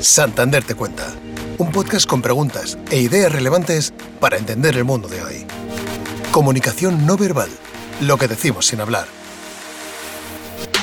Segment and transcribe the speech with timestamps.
[0.00, 1.14] Santander te cuenta.
[1.58, 5.46] Un podcast con preguntas e ideas relevantes para entender el mundo de hoy.
[6.30, 7.48] Comunicación no verbal.
[8.00, 9.06] Lo que decimos sin hablar.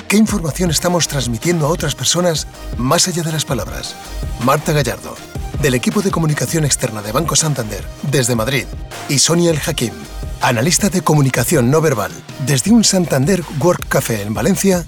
[0.07, 2.47] ¿Qué información estamos transmitiendo a otras personas
[2.77, 3.95] más allá de las palabras?
[4.43, 5.15] Marta Gallardo,
[5.61, 8.65] del equipo de comunicación externa de Banco Santander, desde Madrid,
[9.07, 9.93] y Sonia El Hakim,
[10.41, 12.11] analista de comunicación no verbal,
[12.45, 14.85] desde un Santander Work Café en Valencia,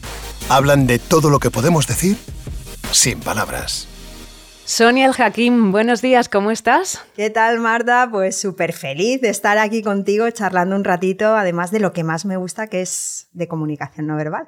[0.50, 2.18] hablan de todo lo que podemos decir
[2.92, 3.88] sin palabras.
[4.66, 7.04] Sonia El Hakim, buenos días, ¿cómo estás?
[7.18, 8.08] ¿Qué tal, Marta?
[8.10, 12.24] Pues súper feliz de estar aquí contigo charlando un ratito, además de lo que más
[12.24, 14.48] me gusta, que es de comunicación no verbal.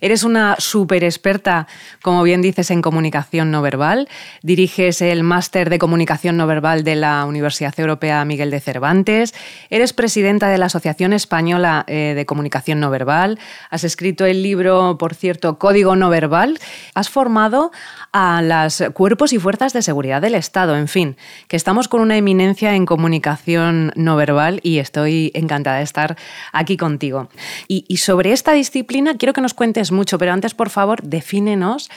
[0.00, 1.66] Eres una súper experta,
[2.02, 4.08] como bien dices, en comunicación no verbal.
[4.42, 9.34] Diriges el máster de comunicación no verbal de la Universidad Europea Miguel de Cervantes.
[9.70, 13.38] Eres presidenta de la Asociación Española eh, de Comunicación No Verbal.
[13.70, 16.58] Has escrito el libro, por cierto, Código No Verbal.
[16.94, 17.72] Has formado
[18.12, 20.76] a los cuerpos y fuerzas de seguridad del Estado.
[20.76, 21.16] En fin,
[21.48, 26.16] que estamos con una eminencia en comunicación no verbal y estoy encantada de estar
[26.52, 27.28] aquí contigo.
[27.68, 31.90] Y, y sobre esta disciplina quiero que nos cuentes mucho, pero antes, por favor, defínenos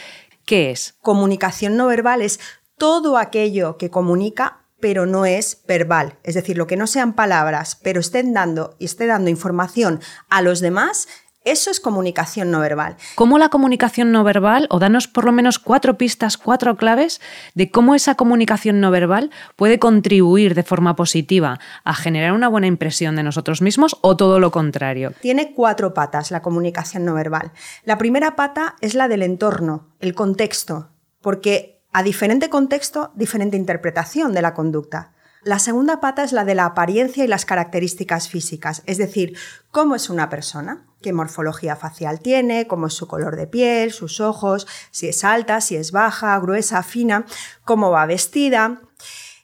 [0.45, 0.95] qué es.
[1.01, 2.39] Comunicación no verbal es
[2.77, 7.79] todo aquello que comunica pero no es verbal, es decir, lo que no sean palabras,
[7.81, 11.07] pero estén dando y esté dando información a los demás,
[11.51, 12.97] eso es comunicación no verbal.
[13.15, 17.21] ¿Cómo la comunicación no verbal, o danos por lo menos cuatro pistas, cuatro claves
[17.55, 22.67] de cómo esa comunicación no verbal puede contribuir de forma positiva a generar una buena
[22.67, 25.13] impresión de nosotros mismos o todo lo contrario?
[25.21, 27.51] Tiene cuatro patas la comunicación no verbal.
[27.83, 30.89] La primera pata es la del entorno, el contexto,
[31.21, 35.13] porque a diferente contexto, diferente interpretación de la conducta.
[35.43, 39.37] La segunda pata es la de la apariencia y las características físicas, es decir,
[39.71, 44.19] cómo es una persona, qué morfología facial tiene, cómo es su color de piel, sus
[44.19, 47.25] ojos, si es alta, si es baja, gruesa, fina,
[47.63, 48.81] cómo va vestida.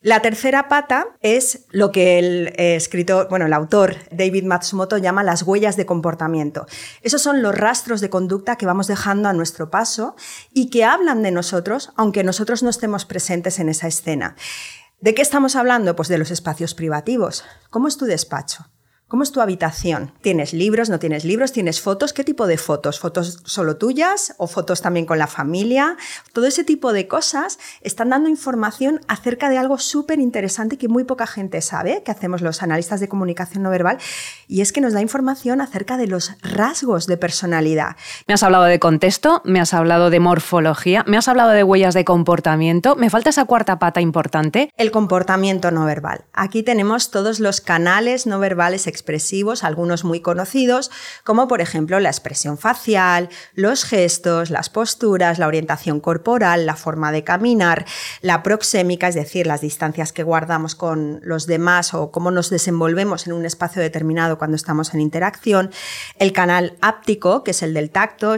[0.04, 5.24] La tercera pata es lo que el eh, escritor, bueno, el autor David Matsumoto llama
[5.24, 6.66] las huellas de comportamiento.
[7.04, 10.18] Esos son los rastros de conducta que vamos dejando a nuestro paso
[10.52, 14.36] y que hablan de nosotros, aunque nosotros no estemos presentes en esa escena.
[15.00, 15.96] ¿De qué estamos hablando?
[15.96, 17.46] Pues de los espacios privativos.
[17.70, 18.66] ¿Cómo es tu despacho?
[19.14, 20.12] ¿Cómo es tu habitación?
[20.22, 20.90] ¿Tienes libros?
[20.90, 21.52] ¿No tienes libros?
[21.52, 22.14] ¿Tienes fotos?
[22.14, 23.00] ¿Qué tipo de fotos?
[23.00, 25.98] ¿Fotos solo tuyas o fotos también con la familia?
[26.34, 31.04] Todo ese tipo de cosas están dando información acerca de algo súper interesante que muy
[31.04, 34.00] poca gente sabe, que hacemos los analistas de comunicación no verbal,
[34.48, 37.96] y es que nos da información acerca de los rasgos de personalidad.
[38.26, 41.94] Me has hablado de contexto, me has hablado de morfología, me has hablado de huellas
[41.94, 42.96] de comportamiento.
[42.96, 44.72] Me falta esa cuarta pata importante.
[44.76, 46.26] El comportamiento no verbal.
[46.34, 50.90] Aquí tenemos todos los canales no verbales expresivos, algunos muy conocidos,
[51.24, 57.12] como por ejemplo la expresión facial, los gestos, las posturas, la orientación corporal, la forma
[57.12, 57.86] de caminar,
[58.22, 63.28] la proxémica, es decir, las distancias que guardamos con los demás o cómo nos desenvolvemos
[63.28, 65.72] en un espacio determinado cuando estamos en interacción,
[66.18, 68.36] el canal áptico, que es el del tacto,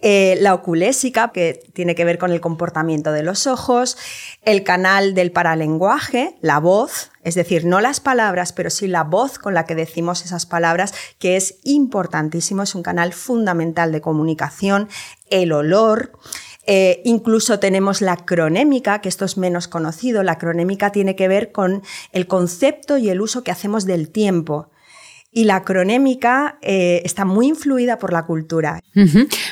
[0.00, 3.96] eh, la oculésica, que tiene que ver con el comportamiento de los ojos,
[4.42, 9.38] el canal del paralenguaje, la voz, es decir, no las palabras, pero sí la voz
[9.38, 14.88] con la que decimos esas palabras, que es importantísimo, es un canal fundamental de comunicación,
[15.30, 16.12] el olor.
[16.66, 20.22] Eh, incluso tenemos la cronémica, que esto es menos conocido.
[20.22, 24.70] La cronémica tiene que ver con el concepto y el uso que hacemos del tiempo.
[25.30, 28.80] Y la cronémica eh, está muy influida por la cultura.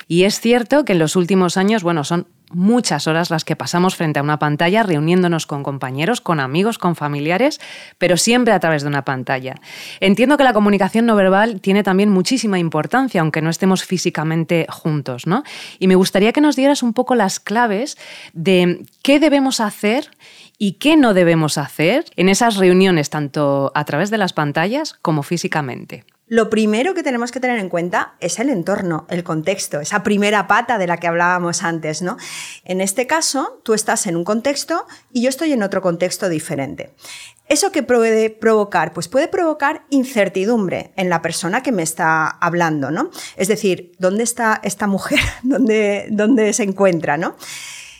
[0.06, 3.96] Y es cierto que en los últimos años, bueno, son muchas horas las que pasamos
[3.96, 7.60] frente a una pantalla reuniéndonos con compañeros, con amigos, con familiares,
[7.98, 9.54] pero siempre a través de una pantalla.
[10.00, 15.26] Entiendo que la comunicación no verbal tiene también muchísima importancia, aunque no estemos físicamente juntos,
[15.26, 15.42] ¿no?
[15.78, 17.96] Y me gustaría que nos dieras un poco las claves
[18.32, 20.10] de qué debemos hacer
[20.58, 25.22] y qué no debemos hacer en esas reuniones, tanto a través de las pantallas como
[25.22, 26.04] físicamente.
[26.30, 30.46] Lo primero que tenemos que tener en cuenta es el entorno, el contexto, esa primera
[30.46, 32.18] pata de la que hablábamos antes, ¿no?
[32.64, 36.94] En este caso, tú estás en un contexto y yo estoy en otro contexto diferente.
[37.48, 38.92] ¿Eso qué puede provocar?
[38.92, 43.10] Pues puede provocar incertidumbre en la persona que me está hablando, ¿no?
[43.34, 45.18] Es decir, ¿dónde está esta mujer?
[45.42, 47.34] ¿Dónde, dónde se encuentra, ¿no?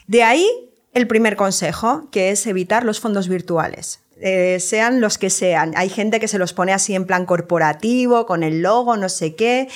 [0.06, 0.48] De ahí
[0.92, 4.04] el primer consejo, que es evitar los fondos virtuales.
[4.20, 5.72] Eh, sean los que sean.
[5.76, 9.34] Hay gente que se los pone así en plan corporativo, con el logo, no sé
[9.34, 9.68] qué.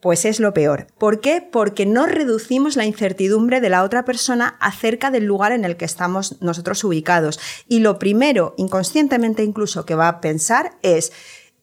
[0.00, 0.86] Pues es lo peor.
[0.98, 1.40] ¿Por qué?
[1.40, 5.86] Porque no reducimos la incertidumbre de la otra persona acerca del lugar en el que
[5.86, 7.40] estamos nosotros ubicados.
[7.68, 11.12] Y lo primero, inconscientemente incluso, que va a pensar es,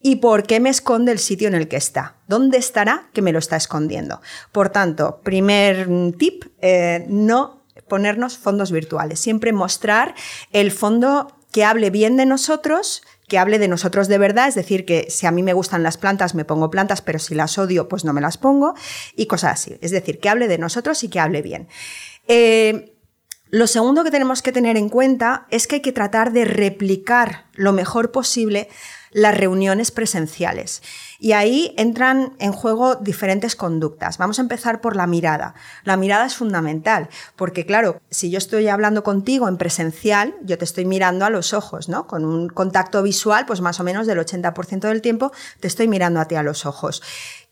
[0.02, 2.16] ¿y por qué me esconde el sitio en el que está?
[2.26, 4.20] ¿Dónde estará que me lo está escondiendo?
[4.50, 5.88] Por tanto, primer
[6.18, 10.14] tip, eh, no ponernos fondos virtuales, siempre mostrar
[10.50, 14.84] el fondo que hable bien de nosotros, que hable de nosotros de verdad, es decir,
[14.84, 17.88] que si a mí me gustan las plantas, me pongo plantas, pero si las odio,
[17.88, 18.74] pues no me las pongo,
[19.14, 19.78] y cosas así.
[19.80, 21.68] Es decir, que hable de nosotros y que hable bien.
[22.26, 22.96] Eh,
[23.50, 27.44] lo segundo que tenemos que tener en cuenta es que hay que tratar de replicar
[27.52, 28.70] lo mejor posible
[29.12, 30.82] las reuniones presenciales.
[31.18, 34.18] Y ahí entran en juego diferentes conductas.
[34.18, 35.54] Vamos a empezar por la mirada.
[35.84, 40.64] La mirada es fundamental, porque claro, si yo estoy hablando contigo en presencial, yo te
[40.64, 42.06] estoy mirando a los ojos, ¿no?
[42.06, 46.20] Con un contacto visual, pues más o menos del 80% del tiempo te estoy mirando
[46.20, 47.02] a ti a los ojos.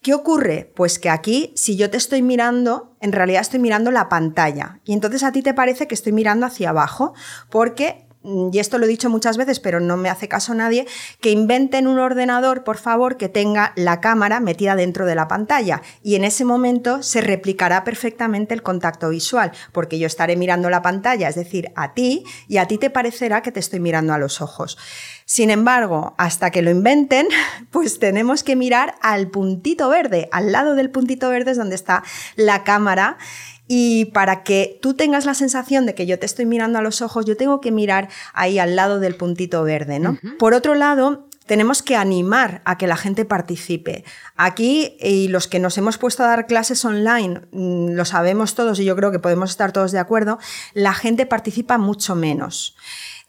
[0.03, 0.73] ¿Qué ocurre?
[0.75, 4.81] Pues que aquí, si yo te estoy mirando, en realidad estoy mirando la pantalla.
[4.85, 7.13] Y entonces a ti te parece que estoy mirando hacia abajo,
[7.51, 10.87] porque y esto lo he dicho muchas veces, pero no me hace caso nadie,
[11.21, 15.81] que inventen un ordenador, por favor, que tenga la cámara metida dentro de la pantalla.
[16.03, 20.83] Y en ese momento se replicará perfectamente el contacto visual, porque yo estaré mirando la
[20.83, 24.19] pantalla, es decir, a ti, y a ti te parecerá que te estoy mirando a
[24.19, 24.77] los ojos.
[25.25, 27.27] Sin embargo, hasta que lo inventen,
[27.71, 30.29] pues tenemos que mirar al puntito verde.
[30.31, 32.03] Al lado del puntito verde es donde está
[32.37, 33.17] la cámara
[33.73, 37.03] y para que tú tengas la sensación de que yo te estoy mirando a los
[37.03, 40.19] ojos, yo tengo que mirar ahí al lado del puntito verde, ¿no?
[40.41, 44.03] Por otro lado, tenemos que animar a que la gente participe.
[44.35, 48.81] Aquí, y los que nos hemos puesto a dar clases online, mm, lo sabemos todos
[48.81, 50.41] y yo creo que podemos estar todos de acuerdo,
[50.75, 52.75] la gente participa mucho menos.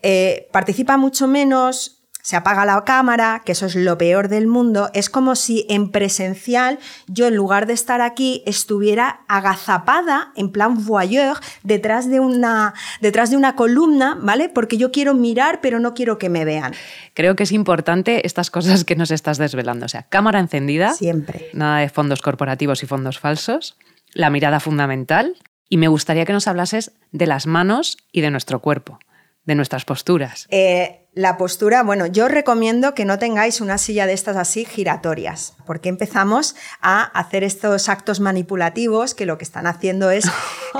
[0.01, 4.89] Eh, participa mucho menos se apaga la cámara, que eso es lo peor del mundo,
[4.93, 10.85] es como si en presencial yo en lugar de estar aquí estuviera agazapada en plan
[10.85, 14.49] voyeur detrás de una detrás de una columna, ¿vale?
[14.49, 16.73] Porque yo quiero mirar, pero no quiero que me vean.
[17.13, 21.49] Creo que es importante estas cosas que nos estás desvelando, o sea, cámara encendida, siempre.
[21.53, 23.77] Nada de fondos corporativos y fondos falsos,
[24.13, 25.35] la mirada fundamental
[25.71, 28.99] y me gustaría que nos hablases de las manos y de nuestro cuerpo,
[29.45, 30.47] de nuestras posturas.
[30.51, 35.55] Eh, la postura, bueno, yo recomiendo que no tengáis una silla de estas así giratorias,
[35.65, 40.23] porque empezamos a hacer estos actos manipulativos que lo que están haciendo es,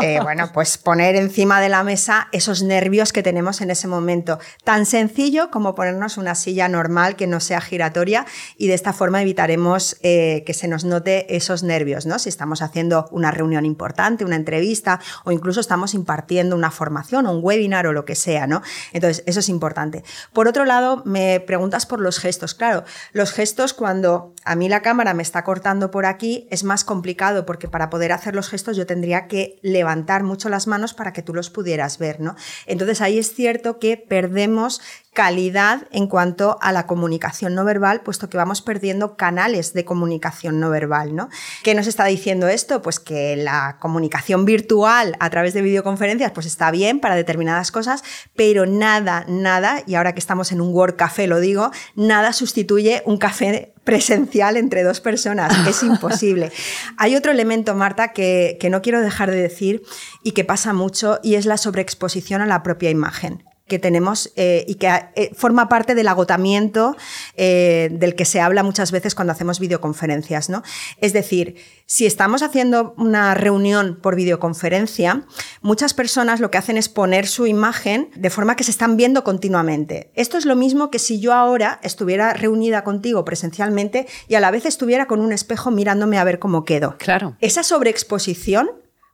[0.01, 4.39] eh, bueno, pues poner encima de la mesa esos nervios que tenemos en ese momento.
[4.63, 8.25] Tan sencillo como ponernos una silla normal que no sea giratoria
[8.55, 12.19] y de esta forma evitaremos eh, que se nos note esos nervios, ¿no?
[12.19, 17.33] Si estamos haciendo una reunión importante, una entrevista o incluso estamos impartiendo una formación o
[17.33, 18.61] un webinar o lo que sea, ¿no?
[18.93, 20.05] Entonces, eso es importante.
[20.33, 22.53] Por otro lado, me preguntas por los gestos.
[22.53, 22.83] Claro,
[23.13, 27.45] los gestos cuando a mí la cámara me está cortando por aquí es más complicado
[27.45, 31.21] porque para poder hacer los gestos yo tendría que levantar mucho las manos para que
[31.21, 32.35] tú los pudieras ver, ¿no?
[32.65, 34.81] Entonces ahí es cierto que perdemos
[35.13, 40.59] calidad en cuanto a la comunicación no verbal, puesto que vamos perdiendo canales de comunicación
[40.59, 41.27] no verbal, ¿no?
[41.63, 42.81] ¿Qué nos está diciendo esto?
[42.81, 48.03] Pues que la comunicación virtual a través de videoconferencias pues está bien para determinadas cosas,
[48.35, 53.01] pero nada, nada, y ahora que estamos en un Word Café lo digo, nada sustituye
[53.05, 55.67] un café presencial entre dos personas.
[55.67, 56.51] Es imposible.
[56.97, 59.83] Hay otro elemento, Marta, que, que no quiero dejar de decir
[60.23, 64.65] y que pasa mucho, y es la sobreexposición a la propia imagen que tenemos eh,
[64.67, 66.97] y que eh, forma parte del agotamiento
[67.37, 70.49] eh, del que se habla muchas veces cuando hacemos videoconferencias.
[70.49, 70.61] ¿no?
[70.97, 75.23] Es decir, si estamos haciendo una reunión por videoconferencia,
[75.61, 79.23] muchas personas lo que hacen es poner su imagen de forma que se están viendo
[79.23, 80.11] continuamente.
[80.15, 84.51] Esto es lo mismo que si yo ahora estuviera reunida contigo presencialmente y a la
[84.51, 86.97] vez estuviera con un espejo mirándome a ver cómo quedo.
[86.97, 87.37] Claro.
[87.39, 88.69] Esa sobreexposición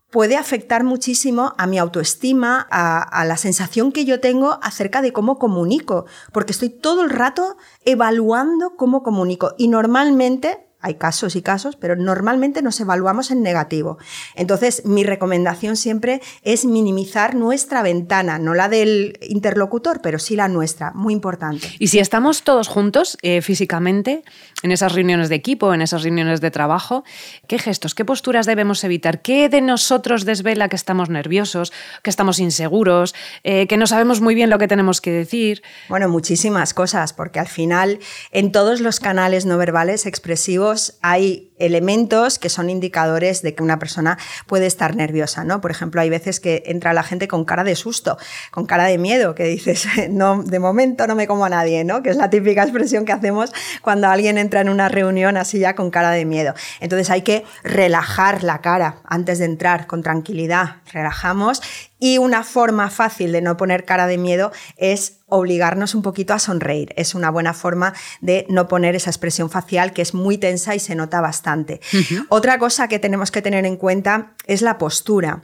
[0.09, 5.37] puede afectar muchísimo a mi autoestima, a, la sensación que yo tengo acerca de cómo
[5.37, 9.53] comunico, porque estoy todo el rato evaluando cómo comunico.
[9.57, 13.97] Y normalmente hay casos y casos, pero normalmente nos evaluamos en negativo.
[14.35, 20.47] Entonces, mi recomendación siempre es minimizar nuestra ventana, no la del interlocutor, pero sí la
[20.47, 21.67] nuestra, muy importante.
[21.79, 24.23] Y si estamos todos juntos eh, físicamente,
[24.63, 27.03] en esas reuniones de equipo, en esas reuniones de trabajo,
[27.47, 29.21] ¿qué gestos, qué posturas debemos evitar?
[29.21, 34.35] ¿Qué de nosotros desvela que estamos nerviosos, que estamos inseguros, eh, que no sabemos muy
[34.35, 35.61] bien lo que tenemos que decir?
[35.89, 37.99] Bueno, muchísimas cosas, porque al final
[38.31, 43.79] en todos los canales no verbales expresivos, hay elementos que son indicadores de que una
[43.79, 45.61] persona puede estar nerviosa, ¿no?
[45.61, 48.17] Por ejemplo, hay veces que entra la gente con cara de susto,
[48.51, 52.03] con cara de miedo, que dices, no, de momento no me como a nadie, ¿no?
[52.03, 55.75] Que es la típica expresión que hacemos cuando alguien entra en una reunión así ya
[55.75, 56.53] con cara de miedo.
[56.79, 61.61] Entonces hay que relajar la cara antes de entrar con tranquilidad, relajamos
[61.99, 66.39] y una forma fácil de no poner cara de miedo es obligarnos un poquito a
[66.39, 66.93] sonreír.
[66.95, 70.79] Es una buena forma de no poner esa expresión facial que es muy tensa y
[70.79, 71.81] se nota bastante.
[72.29, 75.43] Otra cosa que tenemos que tener en cuenta es la postura.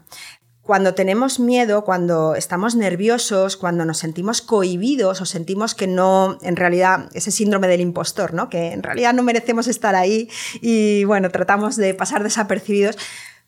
[0.61, 6.55] Cuando tenemos miedo, cuando estamos nerviosos, cuando nos sentimos cohibidos o sentimos que no, en
[6.55, 8.49] realidad, ese síndrome del impostor, ¿no?
[8.49, 10.29] Que en realidad no merecemos estar ahí
[10.61, 12.97] y bueno, tratamos de pasar desapercibidos,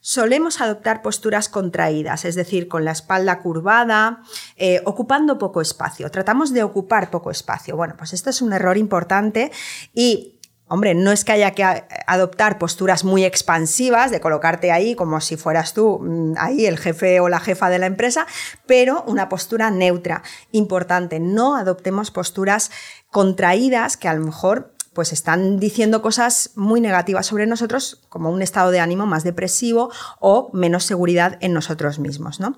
[0.06, 4.22] solemos adoptar posturas contraídas, es decir, con la espalda curvada,
[4.56, 6.12] eh, ocupando poco espacio.
[6.12, 7.76] Tratamos de ocupar poco espacio.
[7.76, 9.52] Bueno, pues esto es un error importante
[9.96, 10.34] y
[10.68, 11.64] Hombre, no es que haya que
[12.08, 17.20] adoptar posturas muy expansivas, de colocarte ahí como si fueras tú mm, ahí el jefe
[17.20, 18.26] o la jefa de la empresa,
[18.66, 20.24] pero una postura neutra.
[20.52, 22.72] Importante, no adoptemos posturas
[23.12, 28.42] contraídas que a lo mejor pues están diciendo cosas muy negativas sobre nosotros, como un
[28.42, 32.40] estado de ánimo más depresivo o menos seguridad en nosotros mismos.
[32.40, 32.56] ¿no?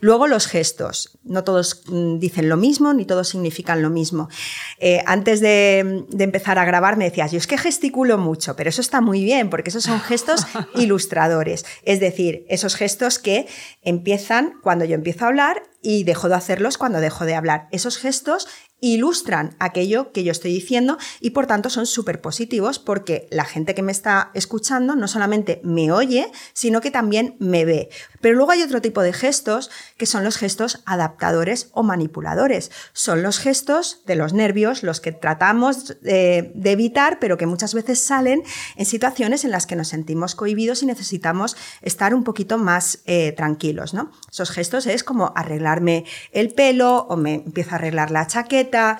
[0.00, 1.18] Luego los gestos.
[1.22, 4.30] No todos mm, dicen lo mismo, ni todos significan lo mismo.
[4.78, 8.70] Eh, antes de, de, empezar a grabar me decías, yo es que gesticulo mucho, pero
[8.70, 11.66] eso está muy bien, porque esos son gestos ilustradores.
[11.82, 13.46] Es decir, esos gestos que
[13.82, 17.68] empiezan cuando yo empiezo a hablar y dejo de hacerlos cuando dejo de hablar.
[17.70, 18.48] Esos gestos
[18.92, 23.74] ilustran aquello que yo estoy diciendo y por tanto son súper positivos porque la gente
[23.74, 27.88] que me está escuchando no solamente me oye, sino que también me ve.
[28.24, 32.70] Pero luego hay otro tipo de gestos que son los gestos adaptadores o manipuladores.
[32.94, 38.02] Son los gestos de los nervios, los que tratamos de, evitar, pero que muchas veces
[38.02, 38.42] salen
[38.76, 43.32] en situaciones en las que nos sentimos cohibidos y necesitamos estar un poquito más eh,
[43.32, 43.92] tranquilos.
[43.92, 44.10] ¿no?
[44.32, 48.98] Esos gestos es como arreglarme el pelo o me empiezo a arreglar la chaqueta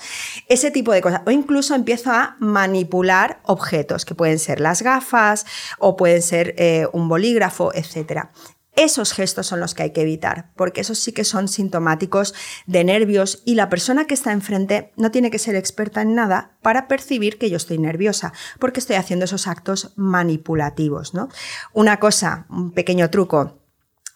[0.51, 1.23] ese tipo de cosas.
[1.25, 5.47] O incluso empiezo a manipular objetos, que pueden ser las gafas
[5.79, 8.29] o pueden ser eh, un bolígrafo, etc.
[8.77, 12.35] Esos gestos son los que hay que evitar, porque esos sí que son sintomáticos
[12.67, 16.57] de nervios y la persona que está enfrente no tiene que ser experta en nada
[16.61, 21.15] para percibir que yo estoy nerviosa, porque estoy haciendo esos actos manipulativos.
[21.15, 21.29] ¿no?
[21.73, 23.61] Una cosa, un pequeño truco,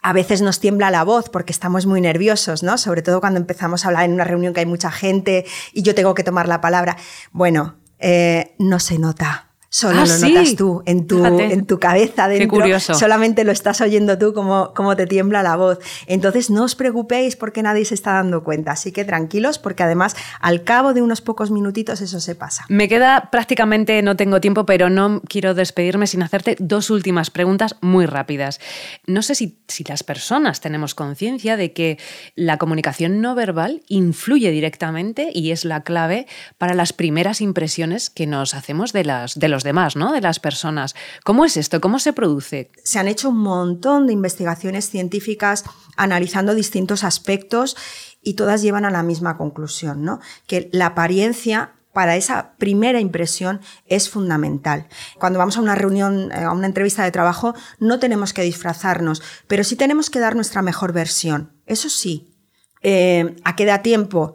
[0.03, 2.79] a veces nos tiembla la voz porque estamos muy nerviosos, ¿no?
[2.79, 5.95] Sobre todo cuando empezamos a hablar en una reunión que hay mucha gente y yo
[5.95, 6.97] tengo que tomar la palabra.
[7.33, 9.48] Bueno, eh, no se nota.
[9.71, 12.81] Solo ah, lo notas tú en tu, en tu cabeza dentro.
[12.81, 15.79] Solamente lo estás oyendo tú como, como te tiembla la voz.
[16.07, 18.73] Entonces no os preocupéis porque nadie se está dando cuenta.
[18.73, 22.65] Así que tranquilos porque además al cabo de unos pocos minutitos eso se pasa.
[22.71, 27.77] Me queda prácticamente, no tengo tiempo, pero no quiero despedirme sin hacerte dos últimas preguntas
[27.83, 28.61] muy rápidas.
[29.07, 31.99] No sé si, si las personas tenemos conciencia de que
[32.35, 38.27] la comunicación no verbal influye directamente y es la clave para las primeras impresiones que
[38.27, 40.13] nos hacemos de, las, de los demás, ¿no?
[40.13, 40.95] De las personas.
[41.25, 41.81] ¿Cómo es esto?
[41.81, 42.71] ¿Cómo se produce?
[42.85, 45.65] Se han hecho un montón de investigaciones científicas
[45.97, 47.77] analizando distintos aspectos
[48.23, 50.21] y todas llevan a la misma conclusión, ¿no?
[50.47, 54.87] Que la apariencia para esa primera impresión es fundamental.
[55.19, 59.23] Cuando vamos a una reunión, eh, a una entrevista de trabajo, no tenemos que disfrazarnos,
[59.47, 61.53] pero sí tenemos que dar nuestra mejor versión.
[61.67, 62.35] Eso sí.
[62.83, 64.35] Eh, ¿A qué da tiempo?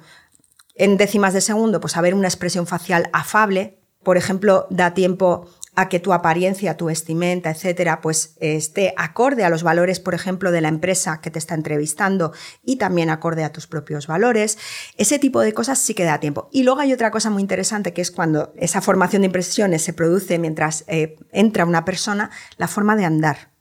[0.75, 5.47] En décimas de segundo, pues a ver una expresión facial afable, por ejemplo, da tiempo
[5.75, 10.51] a que tu apariencia, tu vestimenta, etcétera, pues esté acorde a los valores, por ejemplo,
[10.51, 12.31] de la empresa que te está entrevistando
[12.63, 14.57] y también acorde a tus propios valores.
[14.97, 16.47] Ese tipo de cosas sí que da tiempo.
[16.51, 19.93] Y luego hay otra cosa muy interesante que es cuando esa formación de impresiones se
[19.93, 23.51] produce mientras eh, entra una persona, la forma de andar.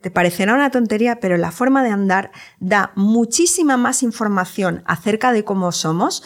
[0.00, 2.30] Te parecerá una tontería, pero la forma de andar
[2.60, 6.22] da muchísima más información acerca de cómo somos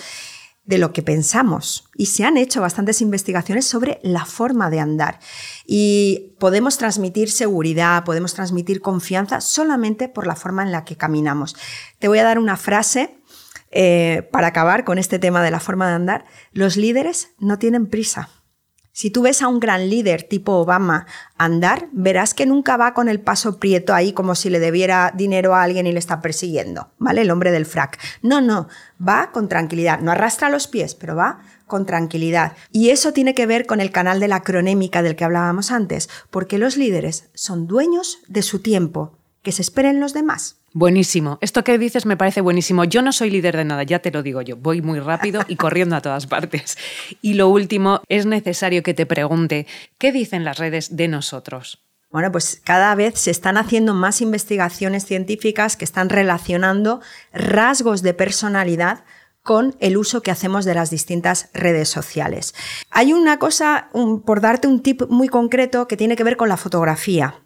[0.65, 1.89] de lo que pensamos.
[1.95, 5.19] Y se han hecho bastantes investigaciones sobre la forma de andar.
[5.67, 11.57] Y podemos transmitir seguridad, podemos transmitir confianza solamente por la forma en la que caminamos.
[11.99, 13.19] Te voy a dar una frase
[13.71, 16.25] eh, para acabar con este tema de la forma de andar.
[16.53, 18.29] Los líderes no tienen prisa.
[18.95, 21.07] Si tú ves a un gran líder tipo Obama
[21.39, 25.55] andar, verás que nunca va con el paso prieto ahí como si le debiera dinero
[25.55, 27.23] a alguien y le está persiguiendo, ¿vale?
[27.23, 27.99] El hombre del frac.
[28.21, 28.69] No, no,
[29.01, 30.01] va con tranquilidad.
[30.01, 32.53] No arrastra los pies, pero va con tranquilidad.
[32.71, 36.11] Y eso tiene que ver con el canal de la cronémica del que hablábamos antes,
[36.31, 39.17] porque los líderes son dueños de su tiempo.
[39.43, 40.57] Que se esperen los demás.
[40.73, 41.39] Buenísimo.
[41.41, 42.85] Esto que dices me parece buenísimo.
[42.85, 44.57] Yo no soy líder de nada, ya te lo digo yo.
[44.57, 46.79] Voy muy rápido y corriendo a todas partes.
[47.21, 49.67] Y lo último, es necesario que te pregunte,
[49.99, 51.83] ¿qué dicen las redes de nosotros?
[52.11, 57.01] Bueno, pues cada vez se están haciendo más investigaciones científicas que están relacionando
[57.33, 59.05] rasgos de personalidad
[59.43, 62.55] con el uso que hacemos de las distintas redes sociales.
[62.91, 63.89] Hay una cosa,
[64.25, 67.42] por darte un tip muy concreto, que tiene que ver con la fotografía.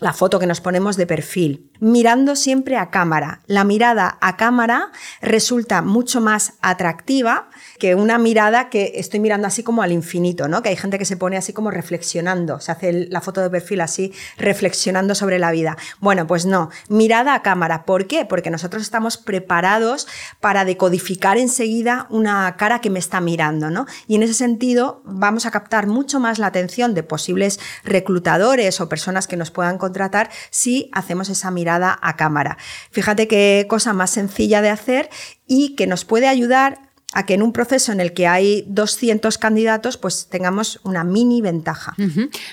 [0.00, 3.40] La foto que nos ponemos de perfil, mirando siempre a cámara.
[3.46, 4.90] La mirada a cámara
[5.20, 10.62] resulta mucho más atractiva que una mirada que estoy mirando así como al infinito, ¿no?
[10.62, 13.80] Que hay gente que se pone así como reflexionando, se hace la foto de perfil
[13.80, 15.76] así reflexionando sobre la vida.
[16.00, 17.84] Bueno, pues no, mirada a cámara.
[17.84, 18.24] ¿Por qué?
[18.24, 20.06] Porque nosotros estamos preparados
[20.40, 23.86] para decodificar enseguida una cara que me está mirando, ¿no?
[24.06, 28.88] Y en ese sentido vamos a captar mucho más la atención de posibles reclutadores o
[28.88, 32.58] personas que nos puedan contratar si hacemos esa mirada a cámara.
[32.90, 35.08] Fíjate qué cosa más sencilla de hacer
[35.46, 39.38] y que nos puede ayudar a que en un proceso en el que hay 200
[39.38, 41.94] candidatos, pues tengamos una mini ventaja.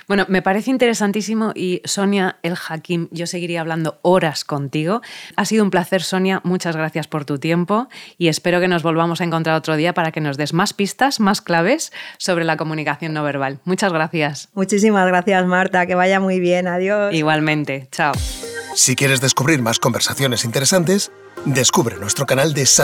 [0.07, 5.01] Bueno, me parece interesantísimo y Sonia El Hakim, yo seguiría hablando horas contigo.
[5.35, 9.19] Ha sido un placer, Sonia, muchas gracias por tu tiempo y espero que nos volvamos
[9.19, 13.13] a encontrar otro día para que nos des más pistas, más claves sobre la comunicación
[13.13, 13.59] no verbal.
[13.65, 14.49] Muchas gracias.
[14.53, 17.13] Muchísimas gracias, Marta, que vaya muy bien, adiós.
[17.13, 18.13] Igualmente, chao.
[18.75, 21.11] Si quieres descubrir más conversaciones interesantes,
[21.45, 22.83] descubre nuestro canal de San